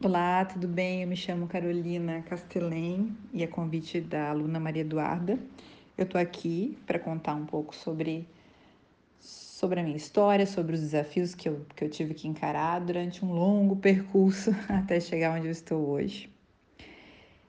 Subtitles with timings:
[0.00, 1.02] Olá, tudo bem?
[1.02, 5.36] Eu me chamo Carolina Castelém e é convite da aluna Maria Eduarda.
[5.96, 8.24] Eu estou aqui para contar um pouco sobre,
[9.18, 13.24] sobre a minha história, sobre os desafios que eu, que eu tive que encarar durante
[13.24, 16.30] um longo percurso até chegar onde eu estou hoje.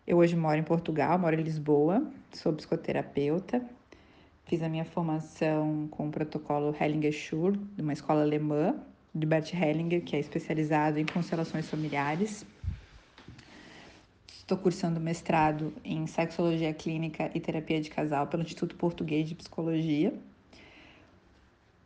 [0.07, 3.63] Eu hoje moro em Portugal, moro em Lisboa, sou psicoterapeuta,
[4.45, 8.75] fiz a minha formação com o protocolo Hellinger-Schur, de uma escola alemã,
[9.13, 12.45] de Bert Hellinger, que é especializado em constelações familiares.
[14.27, 20.13] Estou cursando mestrado em Sexologia Clínica e Terapia de Casal pelo Instituto Português de Psicologia.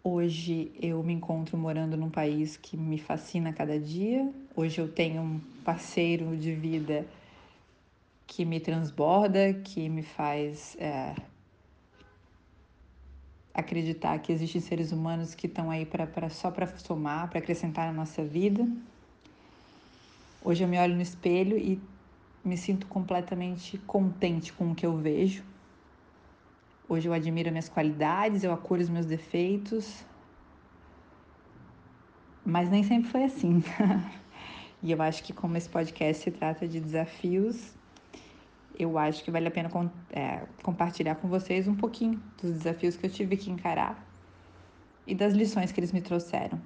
[0.01, 4.29] Hoje eu me encontro morando num país que me fascina a cada dia.
[4.55, 7.05] Hoje eu tenho um parceiro de vida
[8.27, 11.15] que me transborda, que me faz é,
[13.53, 17.85] acreditar que existem seres humanos que estão aí pra, pra só para somar, para acrescentar
[17.88, 18.67] na nossa vida.
[20.41, 21.79] Hoje eu me olho no espelho e
[22.43, 25.43] me sinto completamente contente com o que eu vejo.
[26.90, 30.04] Hoje eu admiro minhas qualidades, eu acolho os meus defeitos.
[32.46, 33.63] Mas nem sempre foi assim.
[34.84, 37.74] e eu acho que como esse podcast se trata de desafios,
[38.77, 39.70] eu acho que vale a pena
[40.12, 44.04] é, compartilhar com vocês um pouquinho dos desafios que eu tive que encarar
[45.05, 46.60] e das lições que eles me trouxeram.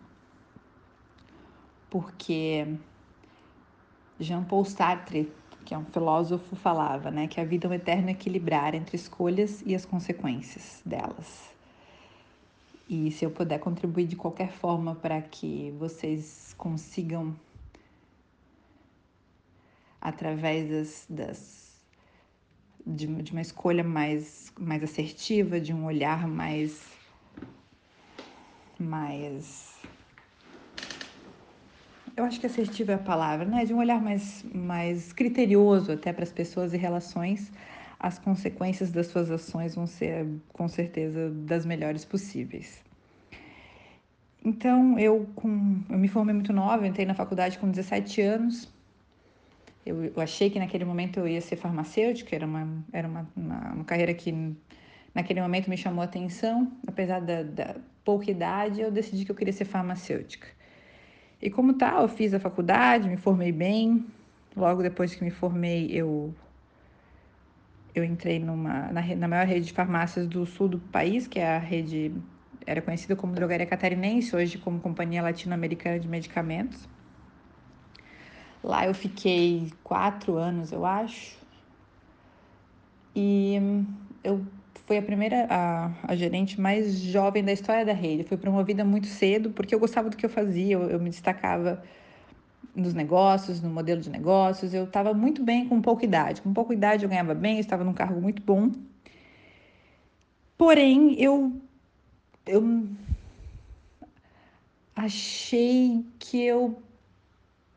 [1.90, 2.68] Porque
[4.20, 5.32] Jean Paul Sartre,
[5.66, 9.62] que é um filósofo, falava né, que a vida é um eterno equilibrar entre escolhas
[9.66, 11.56] e as consequências delas.
[12.90, 17.36] E se eu puder contribuir de qualquer forma para que vocês consigam,
[20.00, 21.67] através das, das
[22.88, 26.88] de, de uma escolha mais, mais assertiva, de um olhar mais.
[28.80, 29.76] mais.
[32.16, 33.66] Eu acho que assertivo é a palavra, né?
[33.66, 37.52] De um olhar mais, mais criterioso até para as pessoas e relações,
[38.00, 42.84] as consequências das suas ações vão ser, com certeza, das melhores possíveis.
[44.44, 48.77] Então, eu, com, eu me formei muito nova, entrei na faculdade com 17 anos
[49.88, 53.74] eu, eu, achei que naquele momento eu ia ser farmacêutica, era uma, era uma, uma,
[53.74, 54.56] uma carreira que
[55.14, 59.36] naquele momento me chamou a atenção, apesar da, da, pouca idade, eu decidi que eu
[59.36, 60.48] queria ser farmacêutica.
[61.42, 64.06] E como tal, eu fiz a faculdade, me formei bem.
[64.56, 66.34] Logo depois que me formei, eu
[67.94, 71.56] eu entrei numa na, na maior rede de farmácias do sul do país, que é
[71.56, 72.12] a rede
[72.66, 76.88] era conhecida como Drogaria Catarinense, hoje como Companhia Latino-Americana de Medicamentos.
[78.68, 81.38] Lá eu fiquei quatro anos, eu acho.
[83.16, 83.56] E
[84.22, 84.46] eu
[84.86, 88.26] fui a primeira, a, a gerente mais jovem da história da rede.
[88.26, 91.82] Fui promovida muito cedo porque eu gostava do que eu fazia, eu, eu me destacava
[92.76, 94.74] nos negócios, no modelo de negócios.
[94.74, 96.42] Eu estava muito bem com pouca idade.
[96.42, 98.70] Com pouca idade eu ganhava bem, eu estava num cargo muito bom.
[100.58, 101.54] Porém, eu,
[102.46, 102.86] eu
[104.94, 106.82] achei que eu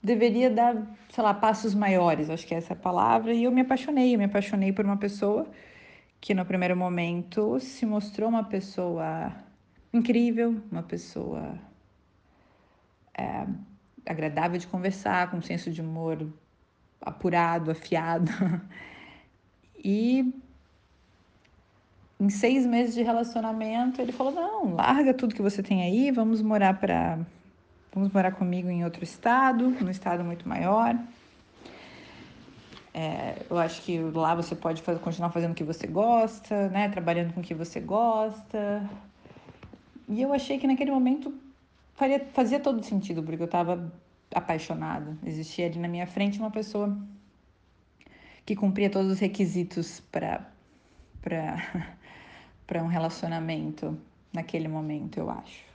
[0.02, 0.76] deveria dar,
[1.10, 4.18] sei lá, passos maiores, acho que é essa a palavra, e eu me apaixonei, eu
[4.18, 5.46] me apaixonei por uma pessoa
[6.20, 9.32] que no primeiro momento se mostrou uma pessoa
[9.92, 11.58] incrível, uma pessoa
[13.14, 13.46] é,
[14.06, 16.26] agradável de conversar, com um senso de humor
[17.00, 18.30] apurado, afiado.
[19.82, 20.34] E
[22.20, 26.42] em seis meses de relacionamento, ele falou: Não, larga tudo que você tem aí, vamos
[26.42, 27.18] morar para
[27.92, 30.96] Vamos morar comigo em outro estado, num estado muito maior.
[32.94, 36.88] É, eu acho que lá você pode fazer, continuar fazendo o que você gosta, né?
[36.88, 38.88] Trabalhando com o que você gosta.
[40.08, 41.34] E eu achei que naquele momento
[41.94, 43.92] faria, fazia todo sentido, porque eu estava
[44.34, 45.16] apaixonada.
[45.24, 46.96] Existia ali na minha frente uma pessoa
[48.46, 50.48] que cumpria todos os requisitos para
[51.22, 53.98] para um relacionamento
[54.32, 55.69] naquele momento, eu acho.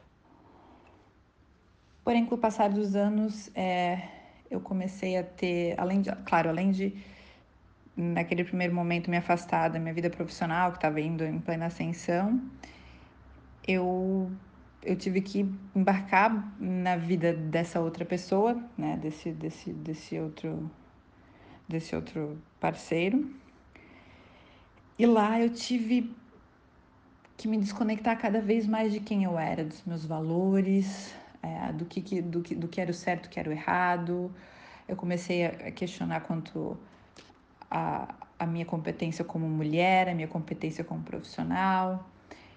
[2.06, 4.08] Porém, com o passar dos anos, é,
[4.52, 6.96] eu comecei a ter, além de, claro, além de
[7.98, 12.40] naquele primeiro momento me afastar da minha vida profissional, que estava indo em plena ascensão,
[13.68, 14.32] eu
[14.84, 20.70] eu tive que embarcar na vida dessa outra pessoa, né, desse desse desse outro
[21.68, 23.28] desse outro parceiro.
[25.00, 26.16] E lá eu tive
[27.36, 31.16] que me desconectar cada vez mais de quem eu era, dos meus valores,
[31.46, 34.34] é, do, que, do, que, do que era o certo, o que era o errado.
[34.88, 36.78] Eu comecei a questionar quanto
[37.70, 42.08] a, a minha competência como mulher, a minha competência como profissional.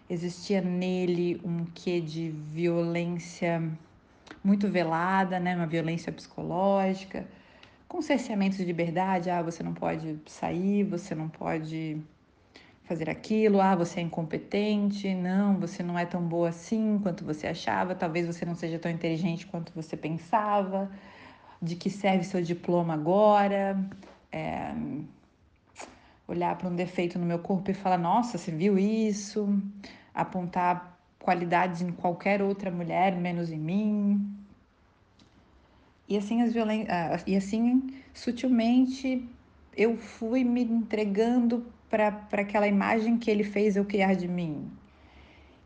[0.09, 3.63] Existia nele um quê de violência
[4.43, 5.55] muito velada, né?
[5.55, 7.27] uma violência psicológica,
[7.87, 12.03] com cerceamentos de liberdade, ah, você não pode sair, você não pode
[12.89, 17.47] fazer aquilo, ah, você é incompetente, não, você não é tão boa assim quanto você
[17.47, 20.91] achava, talvez você não seja tão inteligente quanto você pensava,
[21.61, 23.79] de que serve seu diploma agora,
[24.33, 24.73] é,
[26.27, 29.61] olhar para um defeito no meu corpo e falar, nossa, você viu isso,
[30.15, 34.35] apontar qualidades em qualquer outra mulher, menos em mim.
[36.09, 36.87] E assim, as violen...
[36.89, 39.29] Ah, e assim sutilmente
[39.77, 44.71] eu fui me entregando para aquela imagem que ele fez eu criar de mim.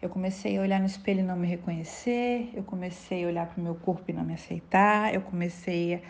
[0.01, 3.61] Eu comecei a olhar no espelho e não me reconhecer, eu comecei a olhar para
[3.61, 6.03] o meu corpo e não me aceitar, eu comecei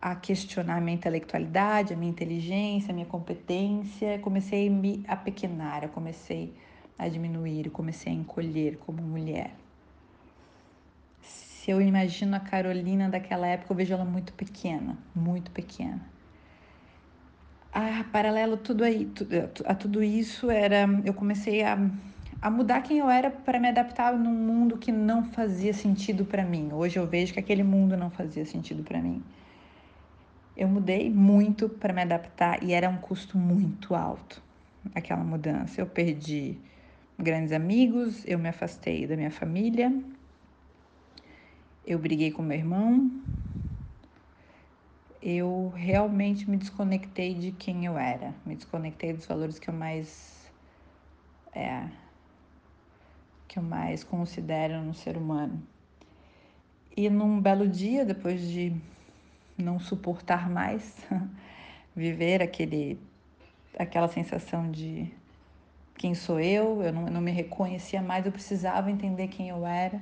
[0.00, 5.02] a questionar a minha intelectualidade, a minha inteligência, a minha competência, eu comecei a me
[5.08, 6.54] apequenar, eu comecei
[6.98, 9.54] a diminuir, eu comecei a encolher como mulher.
[11.22, 16.15] Se eu imagino a Carolina daquela época, eu vejo ela muito pequena, muito pequena
[17.72, 19.10] ah, paralelo tudo aí,
[19.64, 21.78] a tudo isso era, eu comecei a,
[22.40, 26.44] a mudar quem eu era para me adaptar num mundo que não fazia sentido para
[26.44, 26.70] mim.
[26.72, 29.22] Hoje eu vejo que aquele mundo não fazia sentido para mim.
[30.56, 34.42] Eu mudei muito para me adaptar e era um custo muito alto
[34.94, 35.80] aquela mudança.
[35.80, 36.58] Eu perdi
[37.18, 39.92] grandes amigos, eu me afastei da minha família,
[41.84, 43.10] eu briguei com meu irmão,
[45.28, 50.48] eu realmente me desconectei de quem eu era, me desconectei dos valores que eu mais
[51.52, 51.88] é,
[53.48, 55.60] que eu mais considero no ser humano.
[56.96, 58.72] E num belo dia, depois de
[59.58, 60.96] não suportar mais
[61.96, 62.96] viver aquele
[63.76, 65.12] aquela sensação de
[65.96, 69.66] quem sou eu, eu não, eu não me reconhecia mais, eu precisava entender quem eu
[69.66, 70.00] era.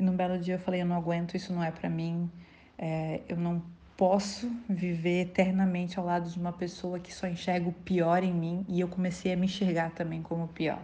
[0.00, 2.28] E num belo dia eu falei, eu não aguento, isso não é para mim,
[2.76, 3.62] é, eu não
[3.96, 8.64] posso viver eternamente ao lado de uma pessoa que só enxerga o pior em mim
[8.68, 10.82] e eu comecei a me enxergar também como pior.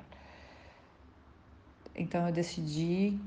[1.95, 3.19] Então eu decidi,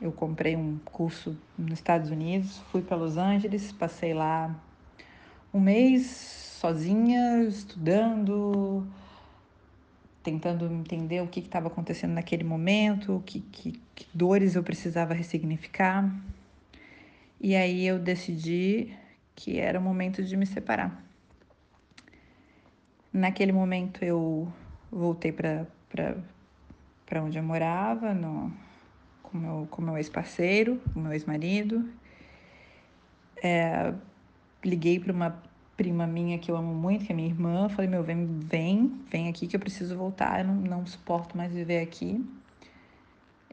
[0.00, 4.54] eu comprei um curso nos Estados Unidos, fui para Los Angeles, passei lá
[5.52, 6.06] um mês
[6.60, 8.86] sozinha, estudando,
[10.22, 16.08] tentando entender o que estava acontecendo naquele momento, que, que, que dores eu precisava ressignificar.
[17.40, 18.94] E aí eu decidi
[19.34, 21.04] que era o momento de me separar.
[23.12, 24.52] Naquele momento eu
[24.90, 25.66] voltei para
[27.22, 28.52] onde eu morava, no,
[29.22, 31.88] com meu, com meu ex-parceiro, com meu ex-marido.
[33.42, 33.94] É,
[34.64, 35.42] liguei para uma
[35.76, 37.68] prima minha que eu amo muito, que é minha irmã.
[37.68, 41.52] Falei, meu, vem, vem, vem aqui que eu preciso voltar, eu não, não suporto mais
[41.52, 42.24] viver aqui.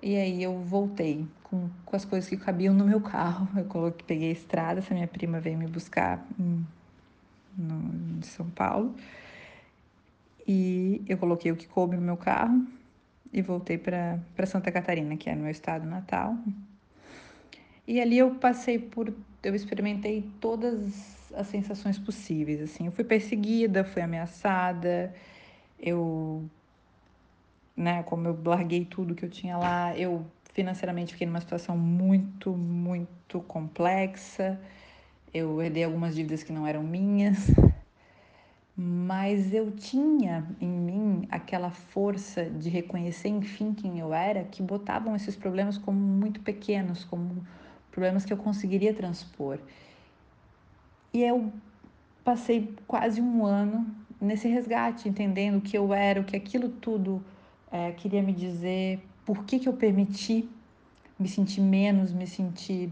[0.01, 3.47] E aí eu voltei com, com as coisas que cabiam no meu carro.
[3.57, 6.65] Eu coloquei, peguei a estrada, essa minha prima veio me buscar em,
[7.57, 8.95] no, em São Paulo.
[10.47, 12.65] E eu coloquei o que coube no meu carro
[13.33, 16.38] e voltei para Santa Catarina, que é meu estado natal.
[17.88, 19.13] E ali eu passei por.
[19.44, 22.62] Eu experimentei todas as sensações possíveis.
[22.62, 25.13] Assim, eu fui perseguida, fui ameaçada,
[25.80, 26.50] eu
[27.75, 28.04] né?
[28.04, 33.42] Como eu larguei tudo que eu tinha lá, eu financeiramente fiquei numa situação muito, muito
[33.42, 34.60] complexa.
[35.34, 37.51] Eu herdei algumas dívidas que não eram minhas,
[38.75, 45.15] mas eu tinha em mim aquela força de reconhecer, enfim, quem eu era, que botavam
[45.15, 47.46] esses problemas como muito pequenos, como
[47.91, 49.60] problemas que eu conseguiria transpor.
[51.13, 51.51] E eu
[52.24, 53.86] passei quase um ano
[54.20, 57.24] nesse resgate, entendendo o que eu era, o que aquilo tudo
[57.75, 60.50] é, queria me dizer por que, que eu permiti
[61.20, 62.89] me sentir menos, me sentir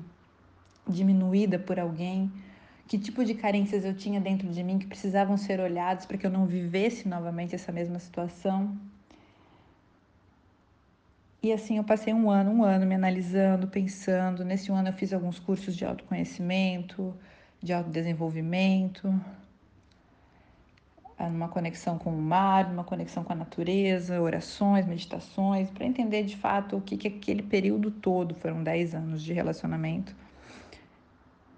[0.86, 2.30] diminuída por alguém,
[2.86, 6.26] que tipo de carências eu tinha dentro de mim que precisavam ser olhados para que
[6.26, 8.78] eu não vivesse novamente essa mesma situação.
[11.42, 14.44] E assim eu passei um ano, um ano me analisando, pensando.
[14.44, 17.14] Nesse ano eu fiz alguns cursos de autoconhecimento,
[17.62, 19.14] de autodesenvolvimento,
[21.30, 26.36] numa conexão com o mar, numa conexão com a natureza, orações, meditações, para entender de
[26.38, 30.16] fato o que, que aquele período todo, foram 10 anos de relacionamento,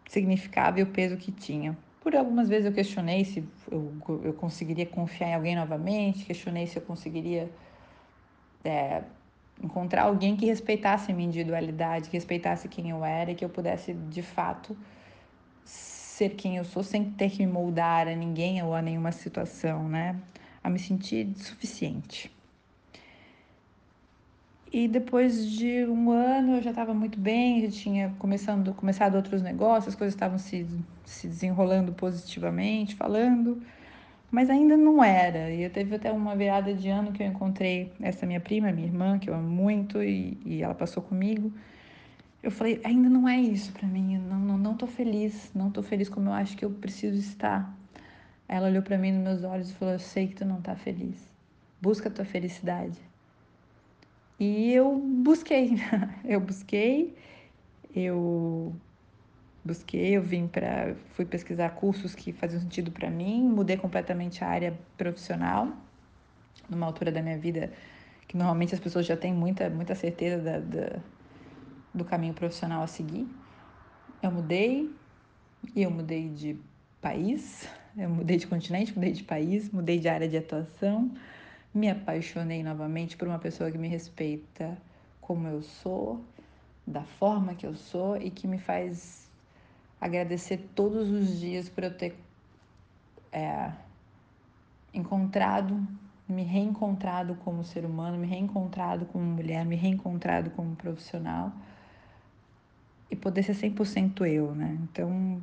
[0.07, 1.77] significava e o peso que tinha.
[2.01, 3.91] Por algumas vezes eu questionei se eu,
[4.24, 7.50] eu conseguiria confiar em alguém novamente, questionei se eu conseguiria
[8.63, 9.03] é,
[9.63, 13.50] encontrar alguém que respeitasse a minha individualidade, que respeitasse quem eu era e que eu
[13.50, 14.77] pudesse de fato
[16.15, 19.89] ser quem eu sou sem ter que me moldar a ninguém ou a nenhuma situação,
[19.89, 20.15] né?
[20.63, 22.31] A me sentir suficiente.
[24.72, 29.41] E depois de um ano eu já estava muito bem, já tinha começando, começado outros
[29.41, 30.65] negócios, as coisas estavam se,
[31.05, 33.62] se desenrolando positivamente, falando,
[34.31, 35.51] mas ainda não era.
[35.51, 38.88] E eu teve até uma virada de ano que eu encontrei essa minha prima, minha
[38.88, 41.51] irmã, que eu amo muito, e, e ela passou comigo.
[42.46, 45.82] Eu falei, ainda não é isso para mim, não, não, não tô feliz, não tô
[45.82, 47.75] feliz como eu acho que eu preciso estar.
[48.48, 50.75] Ela olhou para mim nos meus olhos e falou: Eu sei que tu não tá
[50.75, 51.28] feliz.
[51.82, 53.00] Busca a tua felicidade.
[54.40, 55.72] E eu busquei,
[56.24, 57.18] eu busquei,
[57.96, 58.75] eu
[59.64, 64.48] busquei, eu vim para, fui pesquisar cursos que faziam sentido para mim, mudei completamente a
[64.48, 65.75] área profissional,
[66.70, 67.74] numa altura da minha vida
[68.28, 71.02] que normalmente as pessoas já têm muita, muita certeza da, da
[71.96, 73.25] do caminho profissional a seguir.
[74.22, 74.94] Eu mudei,
[75.74, 76.60] e eu mudei de
[77.02, 81.10] país, eu mudei de continente, mudei de país, mudei de área de atuação,
[81.74, 84.78] me apaixonei novamente por uma pessoa que me respeita
[85.22, 86.22] como eu sou,
[86.86, 89.32] da forma que eu sou e que me faz
[90.00, 92.16] agradecer todos os dias por eu ter
[93.32, 93.72] é,
[94.94, 95.88] encontrado,
[96.28, 101.52] me reencontrado como ser humano, me reencontrado como mulher, me reencontrado como profissional
[103.09, 104.77] e poder ser 100% eu, né?
[104.83, 105.41] Então,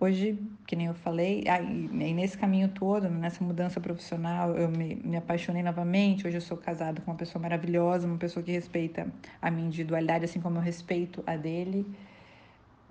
[0.00, 5.16] hoje, que nem eu falei, aí, nesse caminho todo, nessa mudança profissional, eu me, me
[5.16, 6.26] apaixonei novamente.
[6.26, 9.06] Hoje eu sou casada com uma pessoa maravilhosa, uma pessoa que respeita
[9.40, 11.86] a minha individualidade, assim como eu respeito a dele.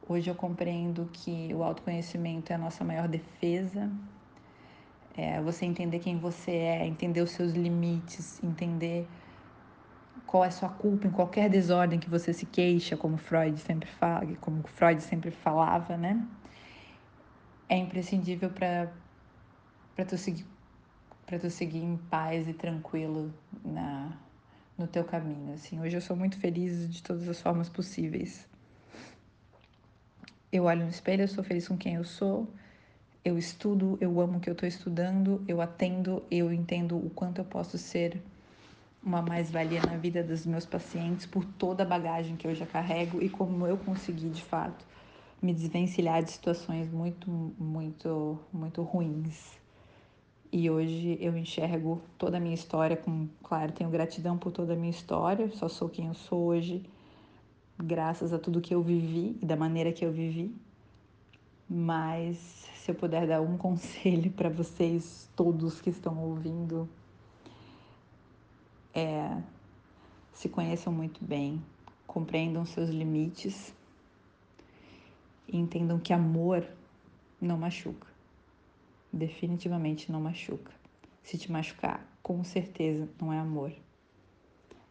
[0.07, 3.91] Hoje eu compreendo que o autoconhecimento é a nossa maior defesa.
[5.17, 9.07] É você entender quem você é, entender os seus limites, entender
[10.25, 14.25] qual é sua culpa em qualquer desordem que você se queixa, como Freud sempre fala,
[14.41, 16.25] como Freud sempre falava, né?
[17.69, 18.91] é imprescindível para
[19.95, 20.45] para tu seguir
[21.25, 24.17] para tu seguir em paz e tranquilo na
[24.77, 25.79] no teu caminho, assim.
[25.79, 28.45] Hoje eu sou muito feliz de todas as formas possíveis.
[30.51, 32.53] Eu olho no espelho, eu sou feliz com quem eu sou.
[33.23, 37.39] Eu estudo, eu amo o que eu estou estudando, eu atendo, eu entendo o quanto
[37.39, 38.21] eu posso ser
[39.05, 43.21] uma mais-valia na vida dos meus pacientes por toda a bagagem que eu já carrego
[43.21, 44.83] e como eu consegui de fato
[45.39, 49.59] me desvencilhar de situações muito, muito, muito ruins.
[50.51, 54.75] E hoje eu enxergo toda a minha história com, claro, tenho gratidão por toda a
[54.75, 56.83] minha história, só sou quem eu sou hoje,
[57.77, 60.55] graças a tudo que eu vivi e da maneira que eu vivi.
[61.69, 62.37] Mas
[62.75, 66.89] se eu puder dar um conselho para vocês todos que estão ouvindo,
[68.95, 69.43] é
[70.31, 71.63] se conheçam muito bem,
[72.07, 73.73] compreendam seus limites
[75.47, 76.67] e entendam que amor
[77.39, 78.07] não machuca.
[79.11, 80.71] Definitivamente não machuca.
[81.23, 83.71] Se te machucar, com certeza não é amor.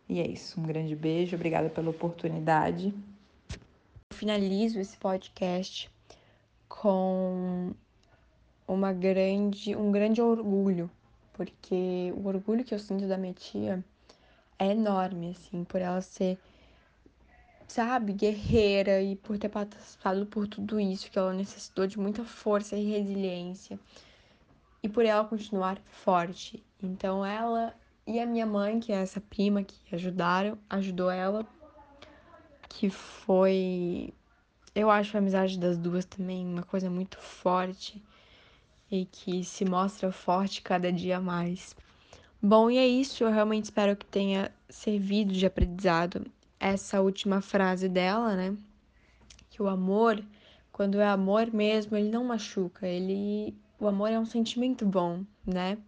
[0.09, 0.61] E é isso.
[0.61, 2.95] Um grande beijo, obrigada pela oportunidade.
[4.13, 5.91] finalizo esse podcast
[6.69, 7.73] com
[8.67, 10.91] uma grande, um grande orgulho,
[11.35, 13.85] porque o orgulho que eu sinto da minha tia
[14.59, 16.39] é enorme, assim, por ela ser
[17.67, 22.77] sabe, guerreira e por ter passado por tudo isso, que ela necessitou de muita força
[22.77, 23.79] e resiliência.
[24.83, 26.63] E por ela continuar forte.
[26.83, 27.75] Então ela
[28.07, 31.47] e a minha mãe, que é essa prima que ajudaram, ajudou ela,
[32.69, 34.13] que foi
[34.75, 38.03] eu acho a amizade das duas também uma coisa muito forte
[38.91, 41.77] e que se mostra forte cada dia mais.
[42.47, 43.25] Bom, e é isso.
[43.25, 48.55] Eu realmente espero que tenha servido de aprendizado essa última frase dela, né?
[49.49, 50.23] Que o amor,
[50.71, 52.87] quando é amor mesmo, ele não machuca.
[52.87, 55.79] Ele, o amor é um sentimento bom, né?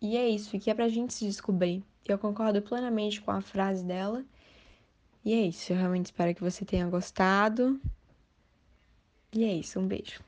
[0.00, 1.84] E é isso, que é pra gente se descobrir.
[2.06, 4.24] Eu concordo plenamente com a frase dela.
[5.22, 7.78] E é isso, eu realmente espero que você tenha gostado.
[9.34, 10.22] E é isso, um beijo.